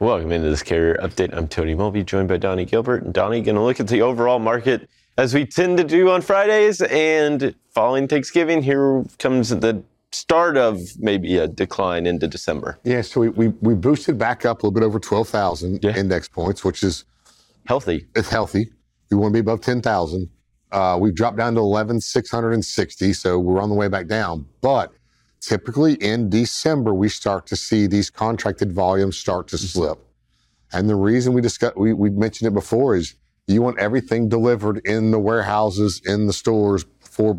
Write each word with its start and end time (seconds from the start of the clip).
Welcome 0.00 0.32
into 0.32 0.48
this 0.48 0.62
carrier 0.62 0.96
update. 1.02 1.36
I'm 1.36 1.46
Tony 1.46 1.74
Mulvey, 1.74 2.02
joined 2.04 2.28
by 2.28 2.38
Donny 2.38 2.64
Gilbert. 2.64 3.02
And 3.02 3.12
Donny, 3.12 3.42
going 3.42 3.56
to 3.56 3.60
look 3.62 3.80
at 3.80 3.88
the 3.88 4.00
overall 4.00 4.38
market 4.38 4.88
as 5.18 5.34
we 5.34 5.44
tend 5.44 5.76
to 5.76 5.84
do 5.84 6.08
on 6.08 6.22
Fridays. 6.22 6.80
And 6.80 7.54
following 7.74 8.08
Thanksgiving, 8.08 8.62
here 8.62 9.04
comes 9.18 9.50
the 9.50 9.82
start 10.12 10.56
of 10.56 10.80
maybe 10.98 11.36
a 11.36 11.46
decline 11.46 12.06
into 12.06 12.26
December. 12.26 12.78
Yeah, 12.82 13.02
so 13.02 13.20
we, 13.20 13.28
we, 13.28 13.48
we 13.60 13.74
boosted 13.74 14.16
back 14.16 14.46
up 14.46 14.62
a 14.62 14.66
little 14.66 14.72
bit 14.80 14.82
over 14.86 14.98
12,000 14.98 15.84
Yeah. 15.84 15.94
index 15.94 16.28
points, 16.28 16.64
which 16.64 16.82
is 16.82 17.04
Healthy. 17.66 18.06
it's 18.16 18.30
healthy. 18.30 18.70
We 19.10 19.18
want 19.18 19.32
to 19.32 19.34
be 19.34 19.40
above 19.40 19.60
10,000. 19.60 20.28
Uh, 20.72 20.96
we've 20.98 21.14
dropped 21.14 21.36
down 21.36 21.54
to 21.56 21.60
11,660, 21.60 23.12
so 23.12 23.38
we're 23.38 23.60
on 23.60 23.68
the 23.68 23.74
way 23.74 23.88
back 23.88 24.06
down. 24.06 24.46
But 24.62 24.92
typically 25.40 25.94
in 25.94 26.28
December, 26.28 26.94
we 26.94 27.08
start 27.08 27.46
to 27.46 27.56
see 27.56 27.86
these 27.86 28.10
contracted 28.10 28.72
volumes 28.72 29.16
start 29.16 29.48
to 29.48 29.56
mm-hmm. 29.56 29.66
slip. 29.66 29.98
And 30.72 30.88
the 30.88 30.96
reason 30.96 31.32
we 31.32 31.40
discussed, 31.40 31.76
we, 31.76 31.92
we 31.92 32.10
mentioned 32.10 32.48
it 32.48 32.54
before 32.54 32.94
is 32.94 33.14
you 33.46 33.62
want 33.62 33.78
everything 33.78 34.28
delivered 34.28 34.80
in 34.84 35.10
the 35.10 35.18
warehouses, 35.18 36.00
in 36.04 36.26
the 36.26 36.32
stores 36.32 36.84
for 37.00 37.36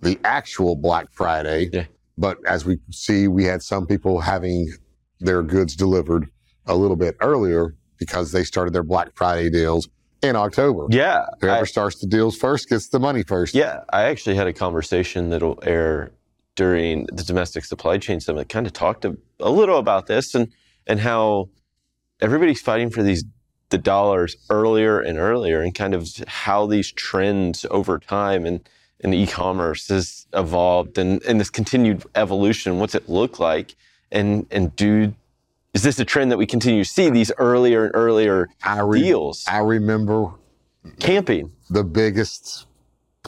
the 0.00 0.18
actual 0.24 0.76
Black 0.76 1.08
Friday. 1.12 1.70
Yeah. 1.72 1.84
But 2.16 2.38
as 2.46 2.64
we 2.64 2.78
see, 2.90 3.26
we 3.26 3.44
had 3.44 3.62
some 3.62 3.86
people 3.86 4.20
having 4.20 4.72
their 5.18 5.42
goods 5.42 5.74
delivered 5.74 6.28
a 6.66 6.76
little 6.76 6.96
bit 6.96 7.16
earlier 7.20 7.74
because 7.98 8.32
they 8.32 8.44
started 8.44 8.72
their 8.72 8.82
Black 8.82 9.10
Friday 9.14 9.50
deals 9.50 9.88
in 10.22 10.36
October. 10.36 10.86
Yeah. 10.90 11.26
Whoever 11.40 11.62
I- 11.62 11.66
starts 11.66 11.98
the 12.00 12.06
deals 12.06 12.36
first 12.36 12.68
gets 12.68 12.88
the 12.88 13.00
money 13.00 13.22
first. 13.24 13.54
Yeah, 13.54 13.80
I 13.92 14.04
actually 14.04 14.36
had 14.36 14.46
a 14.46 14.52
conversation 14.52 15.30
that'll 15.30 15.58
air 15.62 16.12
during 16.54 17.06
the 17.06 17.22
domestic 17.22 17.64
supply 17.64 17.98
chain 17.98 18.20
summit. 18.20 18.48
Kind 18.48 18.66
of 18.66 18.72
talked 18.72 19.04
a, 19.04 19.16
a 19.40 19.50
little 19.50 19.78
about 19.78 20.06
this 20.06 20.34
and 20.34 20.52
and 20.86 21.00
how 21.00 21.48
everybody's 22.20 22.60
fighting 22.60 22.90
for 22.90 23.02
these 23.02 23.24
the 23.70 23.78
dollars 23.78 24.36
earlier 24.50 25.00
and 25.00 25.18
earlier, 25.18 25.62
and 25.62 25.74
kind 25.74 25.94
of 25.94 26.06
how 26.26 26.66
these 26.66 26.92
trends 26.92 27.64
over 27.70 27.98
time 27.98 28.44
and 28.44 28.68
and 29.00 29.14
e-commerce 29.14 29.88
has 29.88 30.26
evolved 30.32 30.98
and 30.98 31.22
and 31.24 31.40
this 31.40 31.50
continued 31.50 32.04
evolution. 32.14 32.78
What's 32.78 32.94
it 32.94 33.08
look 33.08 33.38
like? 33.38 33.74
And 34.10 34.46
and 34.50 34.76
do 34.76 35.14
is 35.74 35.82
this 35.82 35.98
a 35.98 36.04
trend 36.04 36.30
that 36.30 36.36
we 36.36 36.46
continue 36.46 36.84
to 36.84 36.90
see 36.90 37.08
these 37.08 37.32
earlier 37.38 37.86
and 37.86 37.92
earlier 37.94 38.48
I, 38.62 38.80
re- 38.80 39.00
deals? 39.00 39.44
I 39.48 39.58
remember 39.58 40.32
Camping. 40.98 41.52
the 41.70 41.82
biggest 41.82 42.66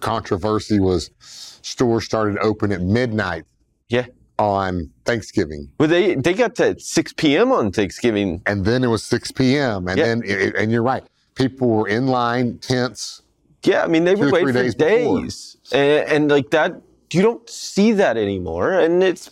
controversy 0.00 0.80
was 0.80 1.10
stores 1.20 2.04
started 2.04 2.38
open 2.38 2.72
at 2.72 2.80
midnight 2.82 3.44
Yeah. 3.88 4.06
on 4.38 4.90
Thanksgiving. 5.04 5.70
Well, 5.78 5.88
they 5.88 6.14
they 6.14 6.34
got 6.34 6.54
to 6.56 6.78
6 6.78 7.12
p.m. 7.14 7.52
on 7.52 7.72
Thanksgiving. 7.72 8.42
And 8.46 8.64
then 8.64 8.84
it 8.84 8.88
was 8.88 9.02
6 9.04 9.32
p.m. 9.32 9.88
And 9.88 9.98
Yeah. 9.98 10.04
then, 10.06 10.22
it, 10.24 10.54
and 10.56 10.70
you're 10.72 10.82
right, 10.82 11.04
people 11.34 11.68
were 11.68 11.88
in 11.88 12.06
line, 12.06 12.58
tents. 12.58 13.22
Yeah, 13.64 13.82
I 13.82 13.86
mean 13.88 14.04
they 14.04 14.14
were 14.14 14.26
would 14.26 14.28
or 14.28 14.32
wait 14.32 14.42
three 14.42 14.52
for 14.52 14.58
days 14.62 14.74
days, 14.74 15.56
and, 15.72 16.08
and 16.08 16.30
like 16.30 16.50
that. 16.50 16.80
You 17.12 17.22
don't 17.22 17.48
see 17.48 17.92
that 17.92 18.16
anymore, 18.16 18.72
and 18.72 19.02
it's. 19.02 19.30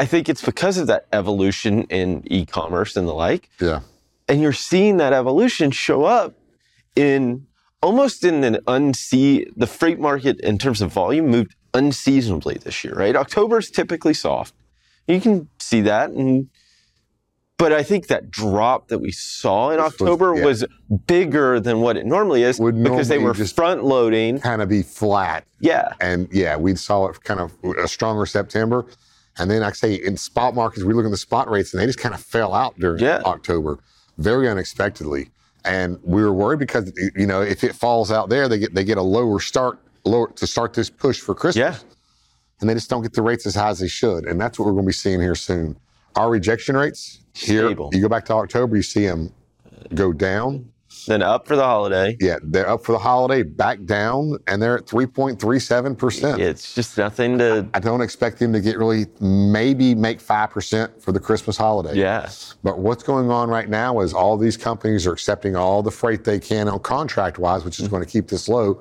I 0.00 0.04
think 0.06 0.28
it's 0.28 0.44
because 0.44 0.78
of 0.78 0.86
that 0.86 1.06
evolution 1.12 1.82
in 1.84 2.22
e-commerce 2.26 2.96
and 2.96 3.08
the 3.08 3.12
like, 3.14 3.48
Yeah. 3.60 3.80
and 4.28 4.40
you're 4.40 4.52
seeing 4.52 4.98
that 4.98 5.12
evolution 5.12 5.72
show 5.72 6.04
up 6.04 6.34
in 6.94 7.46
almost 7.82 8.24
in 8.24 8.44
an 8.44 8.56
unsee. 8.66 9.46
The 9.56 9.66
freight 9.66 9.98
market 9.98 10.40
in 10.40 10.58
terms 10.58 10.80
of 10.82 10.92
volume 10.92 11.26
moved 11.28 11.54
unseasonably 11.74 12.54
this 12.54 12.84
year, 12.84 12.94
right? 12.94 13.14
October 13.16 13.58
is 13.58 13.70
typically 13.70 14.14
soft. 14.14 14.54
You 15.06 15.20
can 15.20 15.48
see 15.58 15.80
that, 15.82 16.10
and 16.10 16.48
but 17.56 17.72
I 17.72 17.82
think 17.82 18.06
that 18.06 18.30
drop 18.30 18.88
that 18.88 18.98
we 18.98 19.10
saw 19.10 19.70
in 19.70 19.78
This 19.78 19.84
was- 19.84 20.02
October 20.02 20.36
yeah. 20.36 20.44
was 20.44 20.64
bigger 21.06 21.58
than 21.58 21.80
what 21.80 21.96
it 21.96 22.06
normally 22.06 22.44
is 22.44 22.60
Would 22.60 22.82
because 22.82 23.08
they 23.08 23.18
were 23.18 23.34
front 23.34 23.82
loading. 23.84 24.38
Kind 24.38 24.62
of 24.62 24.68
be 24.68 24.82
flat. 24.82 25.44
Yeah, 25.60 25.92
And 26.00 26.28
yeah, 26.30 26.56
we 26.56 26.76
saw 26.76 27.08
it 27.08 27.22
kind 27.24 27.40
of 27.40 27.52
a 27.76 27.88
stronger 27.88 28.26
September. 28.26 28.86
And 29.38 29.50
then, 29.50 29.62
I 29.64 29.72
say, 29.72 29.94
in 29.94 30.16
spot 30.16 30.54
markets, 30.54 30.84
we 30.84 30.94
look 30.94 31.04
at 31.04 31.10
the 31.10 31.16
spot 31.16 31.48
rates 31.50 31.72
and 31.72 31.80
they 31.80 31.86
just 31.86 31.98
kind 31.98 32.14
of 32.14 32.20
fell 32.20 32.54
out 32.54 32.78
during 32.78 33.02
Yeah. 33.02 33.22
October 33.24 33.78
very 34.18 34.48
unexpectedly. 34.48 35.30
And 35.64 35.98
we 36.02 36.22
were 36.22 36.32
worried 36.32 36.58
because, 36.60 36.92
you 37.16 37.26
know, 37.26 37.42
if 37.42 37.64
it 37.64 37.74
falls 37.74 38.10
out 38.10 38.28
there, 38.28 38.48
they 38.48 38.58
get 38.58 38.74
they 38.74 38.84
get 38.84 38.96
a 38.98 39.02
lower 39.02 39.40
start 39.40 39.78
lower 40.04 40.30
to 40.32 40.46
start 40.46 40.72
this 40.74 40.88
push 40.88 41.20
for 41.20 41.34
Christmas. 41.34 41.56
yeah, 41.60 41.76
And 42.60 42.70
they 42.70 42.74
just 42.74 42.88
don't 42.88 43.02
get 43.02 43.12
the 43.12 43.22
rates 43.22 43.44
as 43.46 43.54
high 43.54 43.68
as 43.70 43.80
they 43.80 43.88
should. 43.88 44.24
And 44.24 44.40
that's 44.40 44.58
what 44.58 44.66
we're 44.66 44.72
going 44.72 44.84
to 44.84 44.88
be 44.88 44.92
seeing 44.92 45.20
here 45.20 45.34
soon. 45.34 45.76
Our 46.16 46.30
rejection 46.30 46.76
rates 46.76 47.20
here, 47.34 47.66
Stable. 47.66 47.90
you 47.92 48.00
go 48.00 48.08
back 48.08 48.24
to 48.26 48.34
October, 48.34 48.76
you 48.76 48.82
see 48.82 49.04
them 49.06 49.32
go 49.94 50.12
down. 50.12 50.70
Then 51.06 51.22
up 51.22 51.46
for 51.46 51.56
the 51.56 51.64
holiday. 51.64 52.16
Yeah, 52.20 52.38
they're 52.42 52.68
up 52.68 52.84
for 52.84 52.92
the 52.92 52.98
holiday, 52.98 53.42
back 53.42 53.84
down, 53.84 54.38
and 54.46 54.60
they're 54.60 54.78
at 54.78 54.86
3.37%. 54.86 56.38
It's 56.38 56.74
just 56.74 56.98
nothing 56.98 57.38
to. 57.38 57.68
I 57.74 57.80
don't 57.80 58.00
expect 58.00 58.38
them 58.38 58.52
to 58.52 58.60
get 58.60 58.78
really, 58.78 59.06
maybe 59.20 59.94
make 59.94 60.20
5% 60.20 61.02
for 61.02 61.12
the 61.12 61.20
Christmas 61.20 61.56
holiday. 61.56 61.94
Yeah, 61.94 62.28
But 62.62 62.78
what's 62.78 63.02
going 63.02 63.30
on 63.30 63.48
right 63.48 63.68
now 63.68 64.00
is 64.00 64.12
all 64.12 64.36
these 64.36 64.56
companies 64.56 65.06
are 65.06 65.12
accepting 65.12 65.56
all 65.56 65.82
the 65.82 65.90
freight 65.90 66.24
they 66.24 66.38
can 66.38 66.68
on 66.68 66.80
contract 66.80 67.38
wise, 67.38 67.64
which 67.64 67.78
is 67.78 67.86
mm-hmm. 67.86 67.96
going 67.96 68.04
to 68.04 68.10
keep 68.10 68.28
this 68.28 68.48
low 68.48 68.80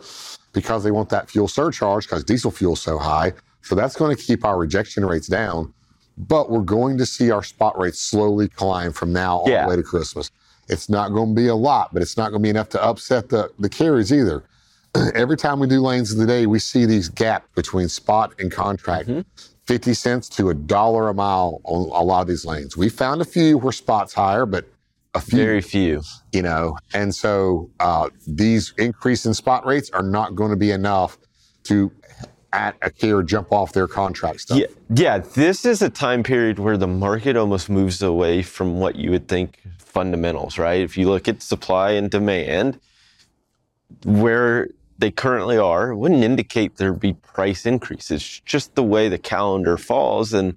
because 0.54 0.84
they 0.84 0.92
want 0.92 1.10
that 1.10 1.30
fuel 1.30 1.48
surcharge 1.48 2.06
because 2.06 2.24
diesel 2.24 2.52
fuel's 2.52 2.82
so 2.82 2.98
high. 2.98 3.34
So 3.62 3.76
that's 3.76 3.96
going 3.96 4.16
to 4.16 4.22
keep 4.22 4.46
our 4.46 4.58
rejection 4.58 5.06
rates 5.06 5.28
down. 5.28 5.74
But 6.18 6.50
we're 6.50 6.62
going 6.62 6.98
to 6.98 7.06
see 7.06 7.30
our 7.30 7.44
spot 7.44 7.78
rates 7.78 8.00
slowly 8.00 8.48
climb 8.48 8.92
from 8.92 9.14
now 9.14 9.38
all 9.38 9.50
Yeah. 9.50 9.64
the 9.66 9.70
way 9.70 9.76
to 9.76 9.84
Christmas. 9.84 10.32
It's 10.70 10.90
not 10.90 11.10
going 11.10 11.30
to 11.30 11.36
be 11.36 11.48
a 11.48 11.56
lot, 11.56 11.94
but 11.94 12.02
it's 12.02 12.18
not 12.18 12.30
going 12.30 12.42
to 12.42 12.46
be 12.46 12.50
enough 12.50 12.70
to 12.70 12.84
upset 12.84 13.30
the, 13.30 13.52
the 13.60 13.70
carriers 13.70 14.12
either. 14.12 14.44
Every 15.16 15.38
time 15.38 15.60
we 15.60 15.68
do 15.68 15.82
lanes 15.82 16.12
of 16.12 16.18
the 16.18 16.26
day, 16.26 16.46
we 16.46 16.60
see 16.60 16.86
these 16.86 17.10
gaps 17.10 17.48
between 17.56 17.88
spot 17.88 18.34
and 18.40 18.52
contract. 18.52 19.10
50 19.68 19.94
cents 19.94 20.30
to 20.30 20.50
a 20.50 20.54
dollar 20.54 21.10
a 21.10 21.14
mile 21.14 21.60
on 21.66 21.90
a 21.90 22.04
lot 22.04 22.22
of 22.22 22.28
these 22.28 22.46
lanes. 22.46 22.78
We 22.78 22.90
found 22.90 23.22
a 23.22 23.26
few 23.26 23.58
where 23.58 23.74
spots 23.74 24.14
higher, 24.14 24.46
but 24.46 24.66
a 25.14 25.20
few, 25.20 25.40
very 25.40 25.62
few. 25.62 26.02
you 26.32 26.42
know, 26.42 26.78
and 26.94 27.14
so 27.14 27.70
uh, 27.80 28.10
these 28.26 28.74
increase 28.78 29.26
in 29.26 29.34
spot 29.34 29.66
rates 29.66 29.90
are 29.90 30.04
not 30.04 30.36
going 30.36 30.52
to 30.52 30.58
be 30.58 30.72
enough 30.72 31.18
to 31.64 31.92
at 32.54 32.76
a 32.82 32.90
carrier 32.90 33.24
jump 33.24 33.52
off 33.52 33.74
their 33.74 33.88
contract 33.88 34.42
stuff. 34.42 34.58
Yeah, 34.58 34.68
yeah. 34.90 35.18
This 35.20 35.66
is 35.66 35.82
a 35.82 35.90
time 35.90 36.24
period 36.24 36.60
where 36.60 36.78
the 36.78 36.88
market 36.88 37.36
almost 37.36 37.70
moves 37.70 38.02
away 38.02 38.42
from 38.42 38.80
what 38.80 38.96
you 38.96 39.12
would 39.12 39.28
think 39.28 39.62
fundamentals, 39.78 40.58
right? 40.58 40.82
If 40.82 40.98
you 40.98 41.10
look 41.10 41.28
at 41.28 41.42
supply 41.42 41.92
and 41.92 42.10
demand, 42.10 42.80
where 44.06 44.70
they 44.98 45.12
currently 45.12 45.58
are, 45.58 45.96
wouldn't 45.96 46.24
indicate 46.24 46.78
there'd 46.78 47.00
be 47.00 47.14
price 47.14 47.66
increases. 47.66 48.42
Just 48.46 48.76
the 48.76 48.84
way 48.84 49.10
the 49.10 49.18
calendar 49.18 49.78
falls 49.78 50.34
and 50.34 50.56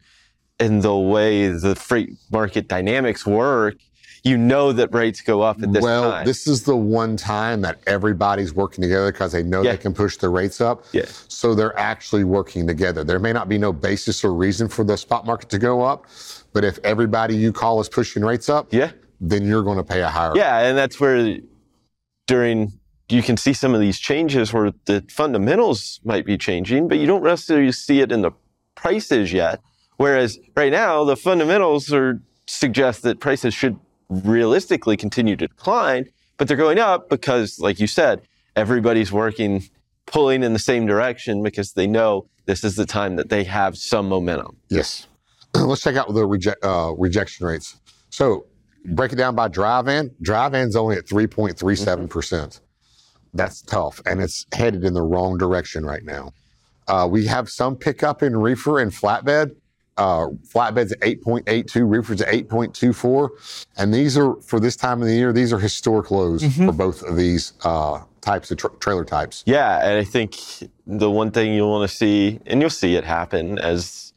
and 0.58 0.82
the 0.82 0.96
way 0.96 1.48
the 1.48 1.74
freight 1.74 2.10
market 2.30 2.68
dynamics 2.68 3.26
work, 3.26 3.76
you 4.22 4.36
know 4.36 4.72
that 4.72 4.92
rates 4.94 5.20
go 5.20 5.40
up 5.40 5.62
at 5.62 5.72
this 5.72 5.82
time. 5.82 5.90
well, 6.02 6.10
time. 6.10 6.26
this 6.26 6.46
is 6.46 6.62
the 6.62 6.76
one 6.76 7.16
time 7.16 7.62
that 7.62 7.78
everybody's 7.86 8.52
working 8.54 8.82
together 8.82 9.10
because 9.10 9.32
they 9.32 9.42
know 9.42 9.62
Yeah. 9.62 9.72
they 9.72 9.78
can 9.78 9.94
push 9.94 10.16
the 10.16 10.28
rates 10.28 10.60
up. 10.60 10.84
Yeah. 10.92 11.06
So 11.28 11.54
they're 11.54 11.78
actually 11.78 12.24
working 12.24 12.66
together. 12.66 13.02
There 13.04 13.18
may 13.18 13.32
not 13.32 13.48
be 13.48 13.58
no 13.58 13.72
basis 13.72 14.24
or 14.24 14.34
reason 14.34 14.68
for 14.68 14.84
the 14.84 14.96
spot 14.96 15.24
market 15.26 15.48
to 15.50 15.58
go 15.58 15.82
up, 15.82 16.06
but 16.52 16.64
if 16.64 16.78
everybody 16.84 17.34
you 17.34 17.52
call 17.52 17.80
is 17.80 17.88
pushing 17.88 18.24
rates 18.24 18.48
up, 18.48 18.72
yeah. 18.72 18.90
then 19.20 19.44
you're 19.46 19.62
going 19.62 19.78
to 19.78 19.84
pay 19.84 20.02
a 20.02 20.08
higher. 20.08 20.32
Yeah, 20.36 20.58
and 20.60 20.76
that's 20.76 21.00
where 21.00 21.38
during 22.26 22.72
you 23.08 23.22
can 23.22 23.36
see 23.36 23.52
some 23.52 23.74
of 23.74 23.80
these 23.80 23.98
changes 23.98 24.52
where 24.52 24.72
the 24.84 25.04
fundamentals 25.10 26.00
might 26.04 26.24
be 26.24 26.38
changing, 26.38 26.88
but 26.88 26.98
you 26.98 27.06
don't 27.06 27.24
necessarily 27.24 27.72
see 27.72 28.00
it 28.00 28.12
in 28.12 28.22
the 28.22 28.30
prices 28.76 29.32
yet. 29.32 29.60
Whereas 29.96 30.38
right 30.56 30.70
now, 30.70 31.04
the 31.04 31.16
fundamentals 31.16 31.92
are 31.92 32.22
suggest 32.46 33.02
that 33.02 33.20
prices 33.20 33.52
should 33.52 33.78
realistically 34.10 34.96
continue 34.96 35.36
to 35.36 35.48
decline, 35.48 36.06
but 36.36 36.48
they're 36.48 36.56
going 36.56 36.78
up 36.78 37.08
because, 37.08 37.58
like 37.58 37.80
you 37.80 37.86
said, 37.86 38.22
everybody's 38.56 39.10
working, 39.12 39.64
pulling 40.06 40.42
in 40.42 40.52
the 40.52 40.58
same 40.58 40.86
direction 40.86 41.42
because 41.42 41.72
they 41.72 41.86
know 41.86 42.26
this 42.46 42.64
is 42.64 42.76
the 42.76 42.86
time 42.86 43.16
that 43.16 43.28
they 43.28 43.44
have 43.44 43.78
some 43.78 44.08
momentum. 44.08 44.56
Yes. 44.68 45.06
Let's 45.54 45.82
check 45.82 45.96
out 45.96 46.12
the 46.12 46.26
reject, 46.26 46.62
uh, 46.64 46.92
rejection 46.98 47.46
rates. 47.46 47.78
So 48.10 48.46
break 48.84 49.12
it 49.12 49.16
down 49.16 49.34
by 49.34 49.48
dry 49.48 49.82
van. 49.82 50.10
Dry 50.20 50.48
van's 50.48 50.76
only 50.76 50.96
at 50.96 51.06
3.37%. 51.06 52.10
percent 52.10 52.60
That's 53.32 53.62
tough, 53.62 54.00
and 54.04 54.20
it's 54.20 54.46
headed 54.52 54.84
in 54.84 54.94
the 54.94 55.02
wrong 55.02 55.38
direction 55.38 55.84
right 55.84 56.04
now. 56.04 56.32
Uh, 56.88 57.06
we 57.08 57.26
have 57.26 57.48
some 57.48 57.76
pickup 57.76 58.22
in 58.22 58.36
reefer 58.36 58.80
and 58.80 58.90
flatbed. 58.90 59.54
Uh, 60.00 60.28
flatbed's 60.48 60.92
at 60.92 61.00
8.82, 61.00 61.88
reefer's 61.88 62.22
at 62.22 62.28
8.24. 62.32 63.66
And 63.76 63.92
these 63.92 64.16
are, 64.16 64.34
for 64.36 64.58
this 64.58 64.74
time 64.74 65.02
of 65.02 65.08
the 65.08 65.14
year, 65.14 65.30
these 65.30 65.52
are 65.52 65.58
historic 65.58 66.10
lows 66.10 66.42
for 66.56 66.72
both 66.72 67.02
of 67.02 67.16
these 67.16 67.52
uh, 67.64 68.00
types 68.22 68.50
of 68.50 68.56
tra- 68.56 68.70
trailer 68.80 69.04
types. 69.04 69.42
Yeah, 69.46 69.86
and 69.86 69.98
I 69.98 70.04
think 70.04 70.38
the 70.86 71.10
one 71.10 71.30
thing 71.30 71.52
you'll 71.52 71.70
want 71.70 71.88
to 71.90 71.94
see, 71.94 72.40
and 72.46 72.62
you'll 72.62 72.70
see 72.70 72.96
it 72.96 73.04
happen 73.04 73.58
as 73.58 74.14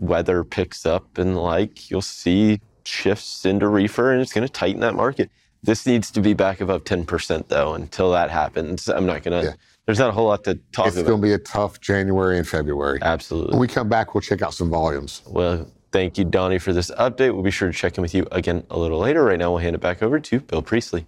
weather 0.00 0.44
picks 0.44 0.86
up 0.86 1.18
and 1.18 1.36
the 1.36 1.40
like, 1.40 1.90
you'll 1.90 2.00
see 2.00 2.60
shifts 2.84 3.44
into 3.44 3.68
reefer 3.68 4.12
and 4.12 4.22
it's 4.22 4.32
going 4.32 4.46
to 4.46 4.52
tighten 4.52 4.80
that 4.80 4.94
market. 4.94 5.30
This 5.62 5.84
needs 5.84 6.10
to 6.12 6.22
be 6.22 6.32
back 6.32 6.62
above 6.62 6.84
10% 6.84 7.48
though. 7.48 7.74
Until 7.74 8.12
that 8.12 8.30
happens, 8.30 8.88
I'm 8.88 9.04
not 9.04 9.22
going 9.24 9.42
to, 9.42 9.48
Yeah. 9.50 9.54
There's 9.88 9.98
not 9.98 10.10
a 10.10 10.12
whole 10.12 10.26
lot 10.26 10.44
to 10.44 10.56
talk 10.70 10.88
It's 10.88 10.96
about. 10.96 11.00
It's 11.00 11.08
going 11.08 11.22
to 11.22 11.26
be 11.26 11.32
a 11.32 11.38
tough 11.38 11.80
January 11.80 12.36
and 12.36 12.46
February. 12.46 12.98
Absolutely. 13.00 13.52
When 13.52 13.60
we 13.60 13.68
come 13.68 13.88
back, 13.88 14.14
we'll 14.14 14.20
check 14.20 14.42
out 14.42 14.52
some 14.52 14.68
volumes. 14.68 15.22
Well, 15.26 15.66
thank 15.92 16.18
you, 16.18 16.26
Donny, 16.26 16.58
for 16.58 16.74
this 16.74 16.90
update. 16.90 17.32
We'll 17.32 17.42
be 17.42 17.50
sure 17.50 17.72
to 17.72 17.74
check 17.74 17.96
in 17.96 18.02
with 18.02 18.14
you 18.14 18.28
again 18.30 18.64
a 18.68 18.78
little 18.78 18.98
later. 18.98 19.24
Right 19.24 19.38
now, 19.38 19.50
we'll 19.50 19.60
hand 19.60 19.74
it 19.74 19.80
back 19.80 20.02
over 20.02 20.20
to 20.20 20.40
Bill 20.40 20.60
Priestley. 20.60 21.06